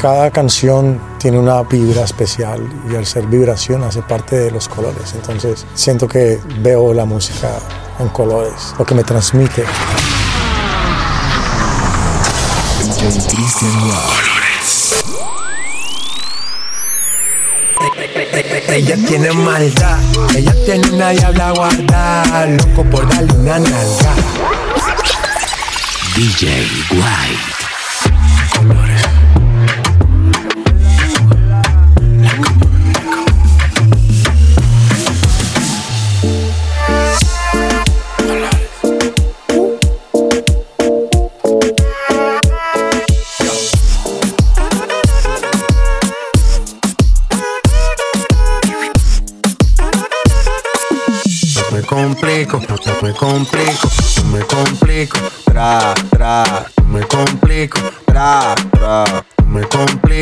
[0.00, 5.12] cada canción tiene una vibra especial y al ser vibración hace parte de los colores.
[5.14, 7.58] Entonces siento que veo la música
[7.98, 9.64] en colores, lo que me transmite.
[18.68, 19.98] Ella tiene maldad,
[20.36, 24.14] ella tiene una diabla guardada, loco por darle una nalga.
[26.14, 27.58] DJ White.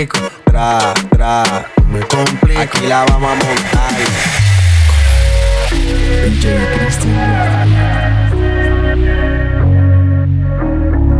[0.05, 1.43] Tra, tra,
[1.83, 2.61] no me complico.
[2.61, 3.93] Aquí la vamos a montar.
[5.71, 7.17] DJ Cristian.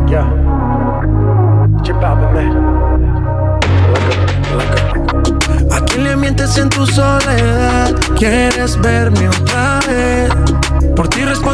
[0.07, 0.29] Yeah.
[1.83, 2.77] Chip out, man.
[5.73, 7.95] ¿A quién le mientes en tu soledad?
[8.19, 10.06] ¿Quieres verme otra vez?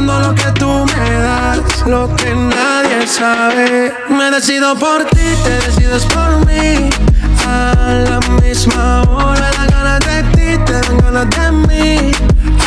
[0.06, 3.94] Lo que tú me das, lo que nadie sabe.
[4.08, 6.90] Me decido por ti, te decides por mí.
[7.46, 12.12] A la misma hora, dan ganas de ti, te dan ganas de mí.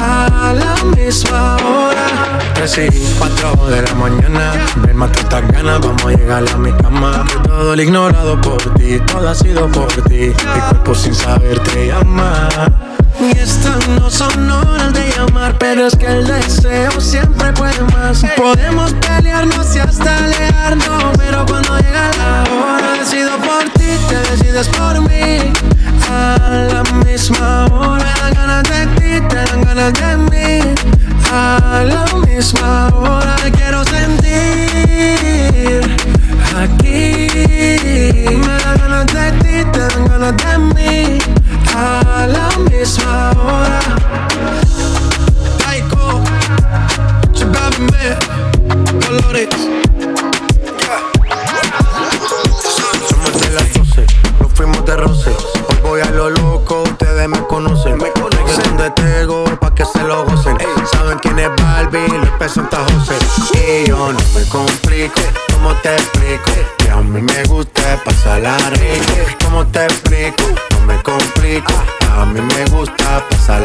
[0.02, 2.40] A la misma hora.
[2.56, 6.72] 3 y 4 de la mañana, ven mata estas ganas, vamos a llegar a mi
[6.74, 7.26] cama.
[7.44, 10.32] Todo el ignorado por ti, todo ha sido por ti.
[10.32, 12.50] Mi cuerpo sin saber te llama.
[13.20, 18.24] Y estas no son horas de llamar, pero es que el deseo siempre puede más.
[18.36, 24.68] Podemos pelearnos y hasta alejarnos, pero cuando llega la hora, decido por ti, te decides
[24.70, 25.54] por mí.
[26.10, 29.45] A la misma hora, dan ganas de ti, te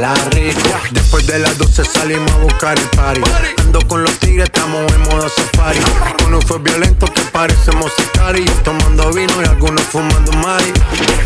[0.08, 0.60] rico.
[0.92, 3.22] Después de las 12 salimos a buscar el party.
[3.58, 5.78] Ando con los tigres, estamos en modo safari.
[6.26, 10.72] Uno fue violento que parecemos y Tomando vino y algunos fumando mari.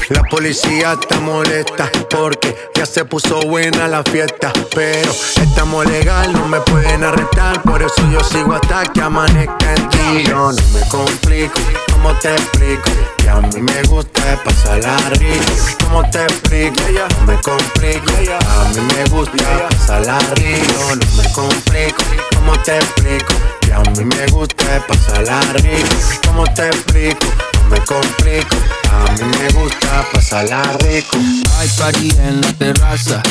[0.09, 4.53] La policía está molesta porque ya se puso buena la fiesta.
[4.75, 7.63] Pero estamos legal, no me pueden arrestar.
[7.63, 10.31] Por eso yo sigo hasta que amanezca el día.
[10.31, 11.61] Yo no me complico,
[12.04, 12.91] ¿cómo te explico?
[13.16, 15.53] Que a mí me gusta pasarla rico.
[15.84, 16.82] ¿Cómo te explico?
[17.19, 18.12] No me complico.
[18.12, 20.97] A mí me gusta pasarla rico.
[20.97, 22.03] No me complico.
[22.34, 23.34] ¿Cómo te explico?
[23.62, 25.97] Que a mí me gusta pasarla rico.
[26.26, 27.26] ¿Cómo te explico?
[27.54, 28.56] No me complico.
[28.92, 31.16] A mí me gusta pasarla rico.
[31.59, 33.22] Hay party en la terraza.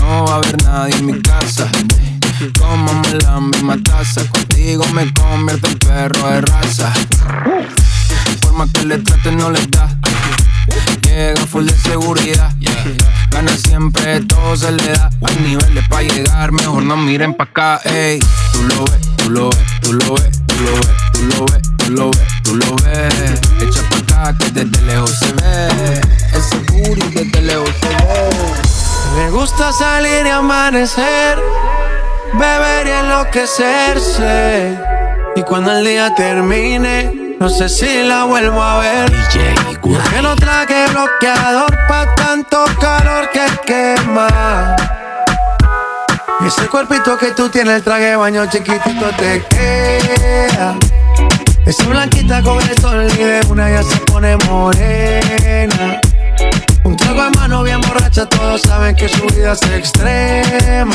[0.00, 1.68] No va a haber nadie en mi casa.
[2.58, 4.22] Cómame la misma taza.
[4.28, 6.92] Contigo me convierto en perro de raza.
[8.42, 9.88] Forma que le traten no les da.
[11.02, 12.52] Llega full de seguridad.
[13.30, 15.10] Gana siempre, todo se le da.
[15.26, 17.80] Hay niveles para llegar, mejor no miren pa' acá.
[17.84, 18.18] Ey,
[18.52, 21.62] tú lo ves, tú lo ves, tú lo ves, tú lo ves, tú lo ves,
[21.78, 23.40] tú lo ves, tú lo ves.
[23.60, 26.00] Echa pa' acá que desde lejos se ve.
[26.32, 28.30] Ese booty desde lejos se ve.
[29.16, 31.38] Me gusta salir y amanecer,
[32.34, 34.78] beber y enloquecerse.
[35.36, 39.12] Y cuando el día termine, no sé si la vuelvo a ver.
[40.10, 44.76] Que no traje bloqueador pa' tanto calor que quema.
[46.40, 50.76] Y ese cuerpito que tú tienes, el traje de baño chiquitito te queda.
[51.64, 56.00] Esa blanquita con el sol y de una ya se pone morena.
[56.84, 60.94] Un trago en mano bien borracha, todos saben que su vida es extrema.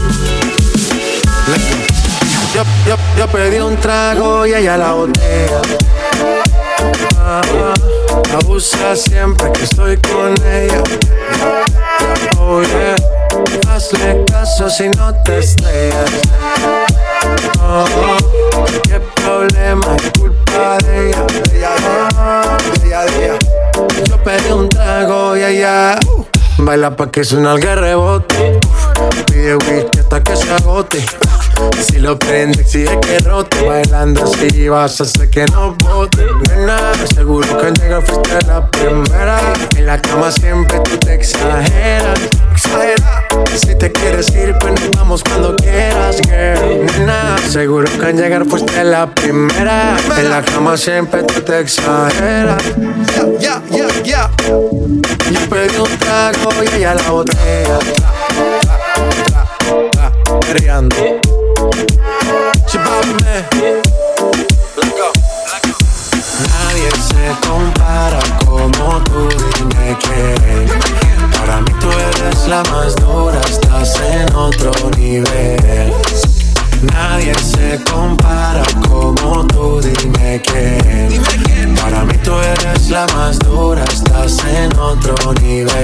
[2.61, 5.61] Yo, yo, yo pedí un trago y ella la botella.
[7.17, 7.41] Ah,
[8.39, 10.83] abusa siempre que estoy con ella.
[12.37, 12.95] Oh yeah,
[13.67, 16.11] hazle caso si no te estrellas.
[17.63, 17.85] Oh,
[18.83, 23.39] qué problema es culpa de ella, de ella.
[24.07, 26.25] Yo pedí un trago y ella uh,
[26.59, 28.59] baila pa' que suena el rebote.
[29.25, 31.03] Pide whisky hasta que se agote.
[31.81, 33.65] Si lo prende, exige que rote.
[33.65, 36.25] Bailando así vas a hacer que no bote.
[36.49, 36.77] Nena,
[37.13, 39.39] seguro que al llegar fuiste la primera.
[39.75, 42.19] En la cama siempre tú te exageras.
[42.51, 43.27] Exagera.
[43.55, 46.85] Si te quieres ir, pues nos vamos cuando quieras, girl.
[46.85, 49.97] Nena, seguro que al llegar fuiste la primera.
[50.17, 52.61] En la cama siempre tú te exageras.
[53.39, 54.31] Ya, ya, ya, ya.
[54.47, 57.79] Yo pedí un trago y ella la botella.
[59.21, 59.45] Tra,
[59.91, 60.11] tra,
[60.41, 61.85] tra, tra,
[62.75, 63.51] perreando.
[66.49, 70.65] Nadie se compara como tú, dime quién.
[71.31, 75.93] Para mí tú eres la más dura, estás en otro nivel.
[76.81, 81.75] Nadie se compara como tú, dime quién.
[81.75, 85.80] Para mí tú eres la más dura, estás en otro nivel.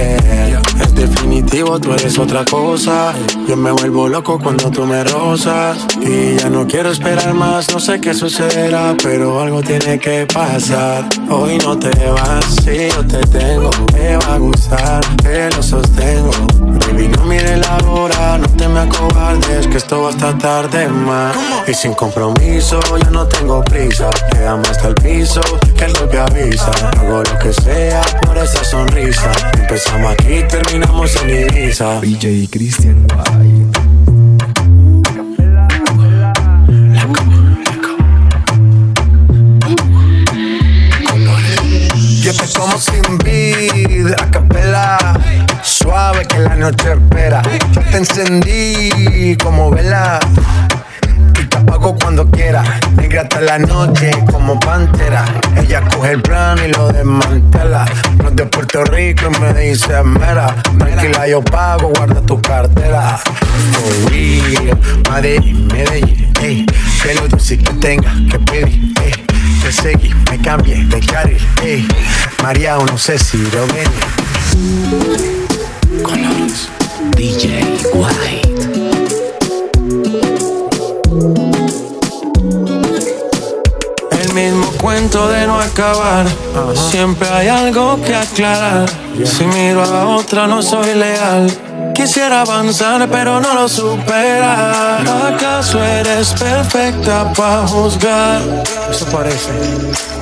[1.58, 3.12] Tú eres otra cosa.
[3.48, 5.76] Yo me vuelvo loco cuando tú me rozas.
[6.00, 11.08] Y ya no quiero esperar más, no sé qué sucederá, pero algo tiene que pasar.
[11.28, 16.30] Hoy no te vas, si yo te tengo, te va a gustar, te lo sostengo.
[16.88, 17.78] Baby, no mire la
[18.38, 21.36] no te me acobardes, que esto va hasta tarde más.
[21.66, 24.08] Y sin compromiso, ya no tengo prisa.
[24.32, 25.40] Quedamos hasta el piso,
[25.76, 26.70] que el golpe avisa.
[26.98, 29.30] Hago lo que sea por esa sonrisa.
[29.58, 32.00] Empezamos aquí, terminamos en Ibiza.
[32.00, 33.77] DJ Christian White.
[42.58, 44.98] Como sin vida, a capela.
[45.62, 47.40] Suave que la noche espera.
[47.72, 50.18] Yo te encendí como vela.
[51.40, 52.64] Y te apago cuando quiera.
[52.96, 55.24] Negra hasta la noche como pantera.
[55.56, 57.84] Ella coge el plan y lo desmantela.
[58.20, 60.52] No es de Puerto Rico y me dice mera.
[60.78, 63.18] Tranquila, yo pago, guarda tu cartera.
[63.18, 64.78] For real,
[65.08, 66.66] Madrid, Medellín, ey.
[67.02, 69.27] Que lo dulce que tenga que pedir, ey.
[69.68, 71.86] Te seguí, me cambié de carril, ey.
[72.90, 73.84] No sé si lo ven.
[76.02, 76.70] Colores.
[77.14, 77.62] DJ
[77.92, 78.47] White.
[84.78, 86.26] Cuento de no acabar.
[86.74, 88.88] Siempre hay algo que aclarar.
[89.24, 91.50] Si miro a otra, no soy leal.
[91.94, 94.98] Quisiera avanzar, pero no lo supera.
[95.28, 98.40] ¿Acaso eres perfecta para juzgar?
[98.90, 99.50] Eso parece.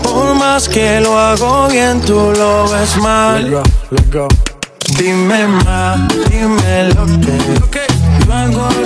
[0.03, 3.63] Por más que lo hago bien, tú lo ves mal.
[4.99, 6.01] Dime más,
[6.31, 7.87] dime lo que.
[8.27, 8.86] Yo hago lo que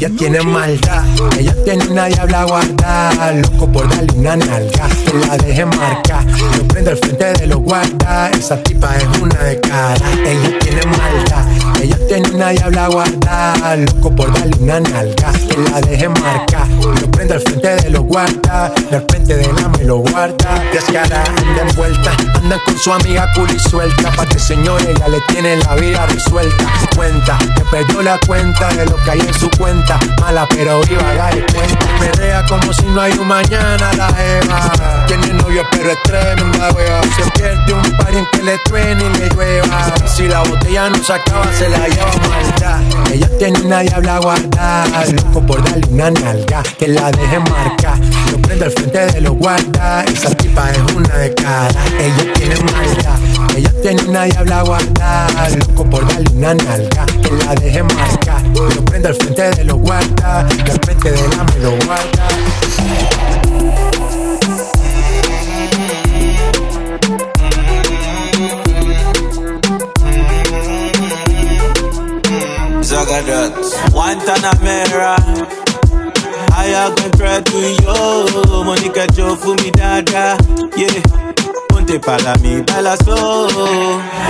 [0.00, 1.04] Ella tiene maldad,
[1.38, 6.24] ella tiene una diabla guarda, loco por darle una nalga, que la deje marcar,
[6.56, 10.86] lo prende al frente de los guarda, esa tipa es una de cara, ella tiene
[10.86, 16.66] maldad, ella tiene una diabla guarda, loco por darle una nalga, que la deje marcar,
[16.88, 21.22] lo prende al frente de los guarda, del frente de la me lo guarda, descara,
[21.24, 25.74] anda envuelta, anda con su amiga cool suelta, pa' que señor ella le tiene la
[25.74, 26.64] vida resuelta,
[26.96, 31.14] cuenta, que perdió la cuenta de lo que hay en su cuenta, mala pero viva,
[31.14, 36.02] dale cuenta, perrea como si no hay un mañana la Eva, tiene novio pero es
[36.02, 40.40] tremenda wea, se pierde un par en que le truene y le llueva, si la
[40.42, 45.62] botella no se acaba se la lleva maldad, ella tiene una diabla guardada, loco por
[45.64, 47.98] darle una nalga, que la deje marcar,
[48.30, 52.54] lo prende al frente de los guarda, esa tipa es una de cara, ella tiene
[52.56, 58.42] maldad, ella tiene una diabla guardada, loco por darle una nalga, que la deje marcar,
[58.54, 62.28] lo prende al frente de los guarda, del frente de la me lo guarda.
[72.82, 73.54] Zagadat
[73.92, 75.14] Guantanamera
[76.74, 80.36] I go try to yo Monica Joe for me dada
[80.76, 81.02] Yeah
[81.70, 83.48] Ponte para mí, baila slow.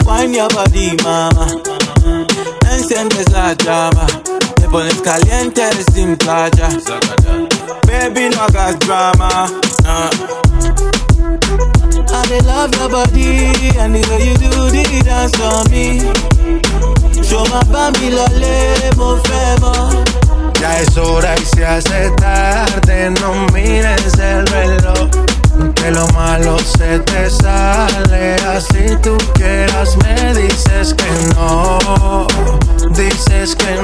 [0.06, 1.46] Wine your body, mama.
[2.70, 4.06] Enciendes la llama.
[4.56, 6.68] Te pones caliente sin playa.
[7.86, 9.48] Baby, no hagas drama.
[9.84, 10.10] Uh.
[12.12, 16.00] I dey love your body and the way you do the dance for me.
[17.24, 20.19] Show my bambi lole, mo fẹ́.
[20.60, 25.08] Ya es hora y se hace tarde, no mires el reloj.
[25.74, 32.26] Que lo malo se te sale, así tú quieras me dices que no,
[32.90, 33.79] dices que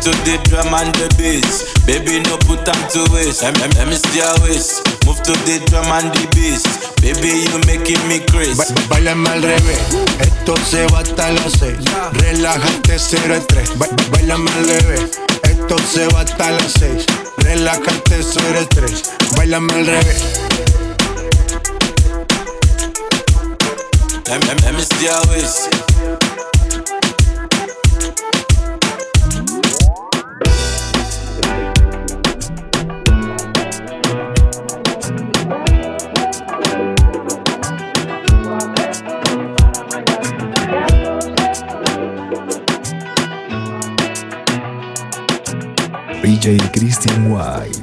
[0.00, 1.64] to the drum and the bass.
[1.86, 3.42] Baby, no put time to waste.
[3.44, 4.80] Me see your waist.
[5.06, 6.64] Move to the drum and the bass.
[7.00, 8.56] Baby, you making me crazy.
[8.56, 9.78] Ba- Bailame al revés,
[10.20, 11.76] esto se va hasta las seis.
[12.12, 13.68] Relájate, cero estrés.
[13.78, 15.10] Ba- ba- Bailame al revés,
[15.44, 17.04] esto se va hasta las seis.
[17.38, 19.04] Relájate, cero estrés.
[19.36, 20.22] Bailame al revés.
[24.26, 26.59] Let, let me see
[46.40, 47.79] DJ Christian White.